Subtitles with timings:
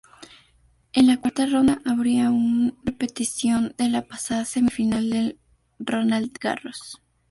[0.93, 5.37] En la cuarta ronda habría un repetición de la pasada semifinal de
[5.77, 6.99] Roland Garros.